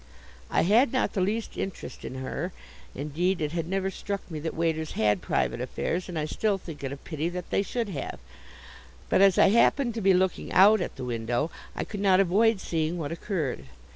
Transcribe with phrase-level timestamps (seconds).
[0.49, 2.51] I had not the least interest in her
[2.95, 6.83] (indeed it had never struck me that waiters had private affairs, and I still think
[6.83, 8.19] it a pity that they should have);
[9.09, 12.59] but as I happened to be looking out at the window I could not avoid
[12.59, 13.65] seeing what occurred.